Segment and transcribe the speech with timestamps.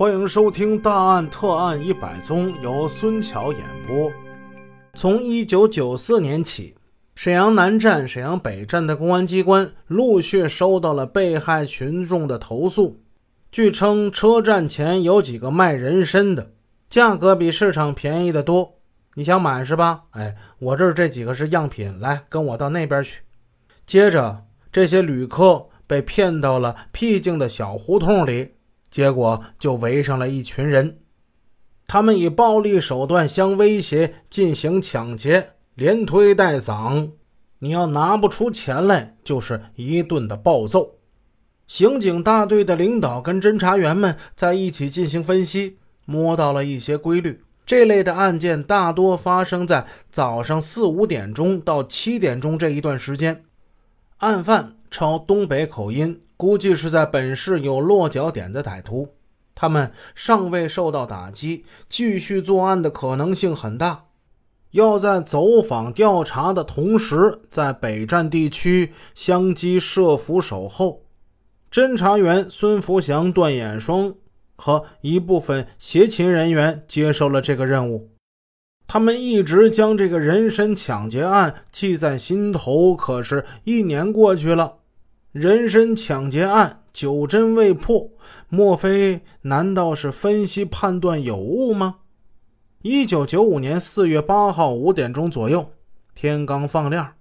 [0.00, 4.10] 欢迎收听《大案特案一百宗》，由孙桥演播。
[4.94, 6.74] 从一九九四年起，
[7.14, 13.02] 沈阳南站、沈阳北站的公安机关陆续收到了被害群众的投诉。
[13.52, 16.52] 据称，车站前有几个卖人参的，
[16.88, 18.76] 价格比市场便宜的多。
[19.16, 20.04] 你想买是吧？
[20.12, 23.20] 哎，我这儿这几个是样品，来跟我到那边去。
[23.84, 28.54] 接着，这些旅客被骗到了僻静的小胡同里。
[28.90, 30.98] 结果就围上了一群人，
[31.86, 37.10] 他们以暴力手段相威胁，进行抢劫，连推带搡。
[37.60, 40.96] 你要拿不出钱来，就是一顿的暴揍。
[41.68, 47.42] 刑警大队的领导跟侦查员们在一起进行分析，摸到了一些规律。
[47.64, 53.44] 这类的案件大多发生在早上四五点钟到七点钟这一段时间。
[54.16, 56.20] 案犯抄东北口音。
[56.36, 59.10] 估计是在本市有落脚点的歹徒，
[59.54, 64.06] 他们尚未受到打击，继续作案的可能性很大。
[64.70, 71.02] 要在走访调查的同时，在北站地区相机设伏守候。
[71.70, 74.14] 侦查员孙福祥、段衍双
[74.56, 78.08] 和一部分协勤人员接受了这个任务，
[78.86, 82.96] 他们一直将这个人身抢劫案记在心头。
[82.96, 84.78] 可是，一年过去了。
[85.32, 88.10] 人身抢劫案九针未破，
[88.48, 91.98] 莫非难道是分析判断有误吗？
[92.82, 95.70] 一九九五年四月八号五点钟左右，
[96.16, 97.12] 天刚放亮，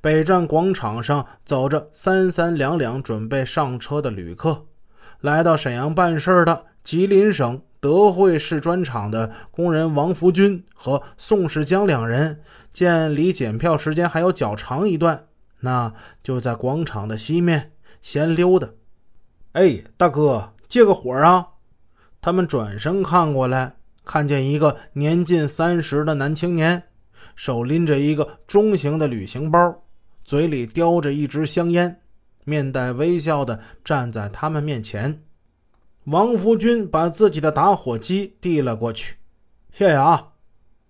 [0.00, 4.66] 北站广场上走着三三两两准备上车的旅客。
[5.20, 12.40] 来到沈阳办事的吉林省德惠市砖厂的工人王福军和宋世江两人，
[12.72, 15.27] 见离检票时间还有较长一段。
[15.60, 15.92] 那
[16.22, 18.68] 就在广场的西面闲溜达。
[19.52, 21.48] 哎，大哥，借个火啊！
[22.20, 26.82] 他们转身看过来，看见一个年近三十的男青年，
[27.34, 29.82] 手拎着一个中型的旅行包，
[30.24, 32.00] 嘴里叼着一支香烟，
[32.44, 35.22] 面带微笑的站在他们面前。
[36.04, 39.16] 王福军把自己的打火机递了过去，
[39.72, 40.32] 谢谢啊！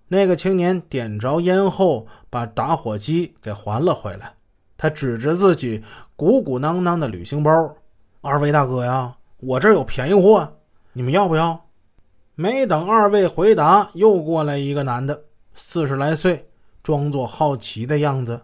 [0.09, 4.38] 那个青年点着烟后，把打火机给还了回来。
[4.78, 5.84] 他指着自己
[6.15, 7.77] 鼓鼓囊囊的旅行包
[8.22, 10.56] ：“二位大哥呀，我这有便宜货，
[10.93, 11.66] 你们要不要？”
[12.37, 16.49] 没等二位回答，又过来一个男的，四十来岁，
[16.84, 18.41] 装作好奇的样子：“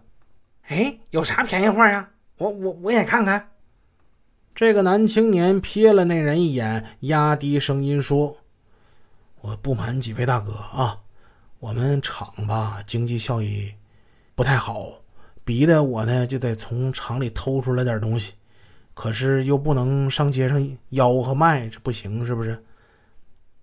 [0.67, 2.09] 哎，有啥便宜货呀？
[2.37, 3.51] 我我我也看看。”
[4.53, 8.35] 这个男青年瞥了那人一眼，压低声音说
[9.39, 10.99] ：“我不瞒几位大哥啊，
[11.59, 13.73] 我们厂吧经济效益
[14.35, 14.91] 不太好。”
[15.45, 18.33] 逼得我呢就得从厂里偷出来点东西，
[18.95, 22.61] 可是又不能上街上吆喝卖，这不行，是不是？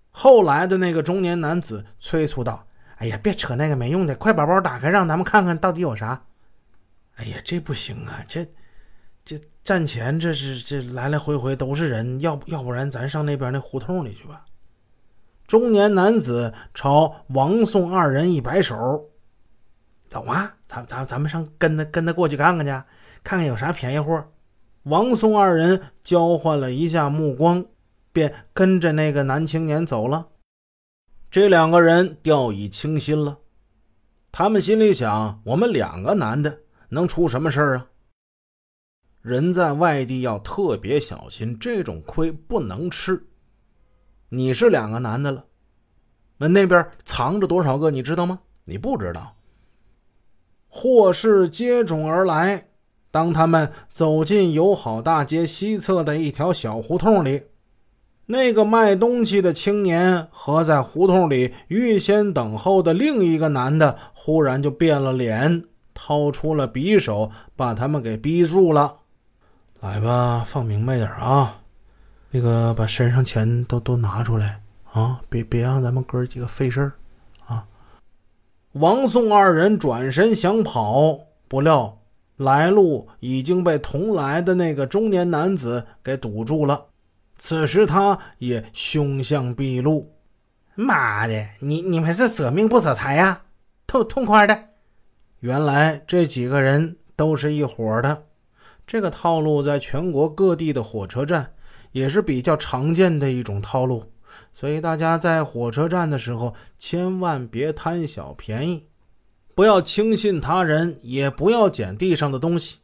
[0.09, 2.65] 后来的那个中年男子催促道
[2.97, 6.23] ：“哎呀，别扯那个没用的，快把包打开，让咱们看看到底有啥。”
[7.17, 8.47] 哎呀，这不行啊，这
[9.25, 14.45] 这站前这是这来来回回都是人，要不要不然咱上那边那胡同里去吧。
[15.47, 19.09] 中年男子朝王宋二人一摆手。
[20.13, 22.71] 走啊，咱咱咱们上跟他跟他过去看看去，
[23.23, 24.23] 看看有啥便宜货。
[24.83, 27.65] 王松二人交换了一下目光，
[28.11, 30.27] 便跟着那个男青年走了。
[31.31, 33.39] 这两个人掉以轻心了，
[34.31, 36.59] 他们心里想：我们两个男的
[36.89, 37.87] 能出什么事啊？
[39.23, 43.25] 人在外地要特别小心，这种亏不能吃。
[44.29, 45.43] 你是两个男的了，
[46.37, 48.41] 那那边藏着多少个，你知道吗？
[48.65, 49.35] 你不知道。
[50.75, 52.65] 祸事接踵而来。
[53.11, 57.43] 当他们走进友好大街西侧的一条小胡同里，
[58.25, 65.63] 那个卖东西的青年和在胡同里预先等候的另一个男的忽然就变了脸，
[65.93, 68.95] 掏出了匕首，把他们给逼住了。
[69.79, 71.61] 来吧，放明白点啊！
[72.31, 75.21] 那个，把身上钱都都拿出来啊！
[75.29, 76.93] 别别让咱们哥几个费事儿。
[78.73, 82.01] 王宋二人转身想跑，不料
[82.37, 86.87] 来路已经被同来的那个中年男子给堵住了。
[87.37, 90.11] 此时他也凶相毕露
[90.73, 93.43] ：“妈的，你你们是舍命不舍财呀？
[93.85, 94.69] 痛痛快的！”
[95.41, 98.23] 原来这几个人都是一伙的。
[98.87, 101.53] 这个套路在全国各地的火车站
[101.91, 104.03] 也是比较常见的一种套路。
[104.53, 108.87] 所以大家在火车站的时候，千万别贪小便宜，
[109.55, 112.77] 不要轻信他人，也不要捡地上的东西。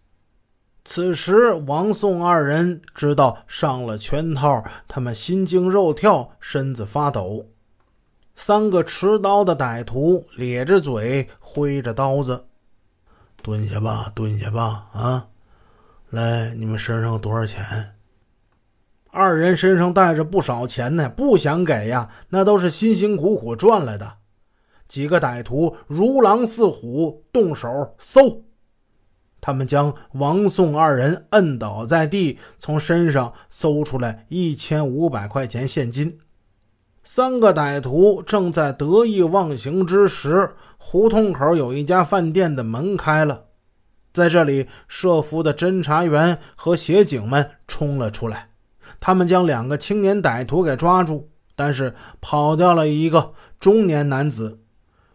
[0.85, 7.45] 此时，王宋二人知道上了圈套，他们心惊肉跳，身子发抖。
[8.35, 12.45] 三个持刀的歹徒咧着嘴，挥着刀子
[13.43, 14.87] ：“蹲下吧，蹲下吧！
[14.93, 15.27] 啊，
[16.09, 17.95] 来，你们身上有多少钱？”
[19.11, 24.13] 二人身上带着不少钱呢，不想给呀，那都是辛辛苦苦赚来的。
[24.87, 28.43] 几个歹徒如狼似虎，动手搜。
[29.41, 36.19] 他们将王宋二人摁倒在地，从身上搜出来一千五百块钱现金。
[37.03, 43.45] 三个歹徒正在得意忘形之时，胡同口有一家饭店的门开了，
[44.11, 48.48] 在这里设伏的侦查员和协警们冲了出来，
[48.99, 54.59] 他们将两个青年歹徒给抓住，但是跑掉了一个中年男子。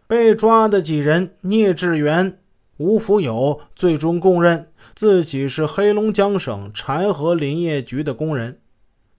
[0.07, 2.39] 被抓的几人，聂志元。
[2.77, 8.59] 吴福友最终供认自己是黑龙江省柴河林业局的工人，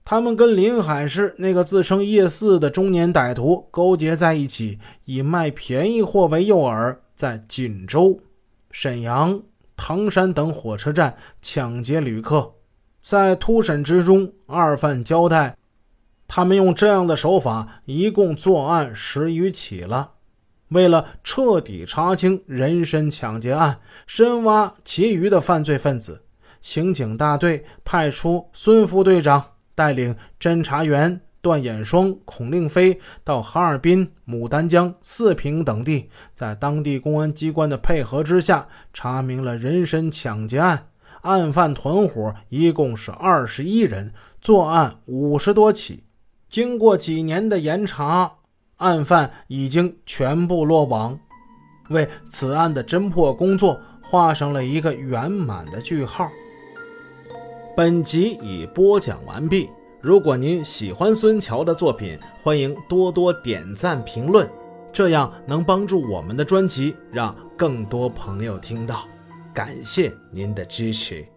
[0.05, 8.19] 他们跟临海市那个自称叶四的中年歹徒勾结在一起，以卖便宜货为诱饵，在锦州、
[8.69, 9.41] 沈阳、
[9.75, 12.56] 唐山等火车站抢劫旅客。
[13.09, 15.55] 在突审之中，二犯交代，
[16.27, 20.11] 他们用这样的手法，一共作案十余起了。
[20.67, 26.23] 为了彻底查清人身抢劫案，深挖其余的犯罪分子，
[26.59, 29.41] 刑警大队派出孙副队长
[29.73, 40.89] 带领侦查员段衍双、孔令飞到哈尔滨、牡丹江、四平等地，在当地公安机关的配合之下，查明了人身抢劫案。
[41.27, 46.03] 案犯团伙一共是二十一人，作案五十多起。
[46.47, 48.33] 经过几年的严查。
[48.77, 51.19] 案犯已经全部落网，
[51.89, 56.29] 为此案的侦破工作画上了一个圆满的句号。
[57.75, 59.67] 本集已播讲完毕。
[59.99, 64.47] 如果您喜欢孙桥的作品，欢迎多多点赞评论，
[64.93, 69.07] 这样能帮助我们的专辑让更多朋友听到。
[69.57, 71.27] 感谢您的支持。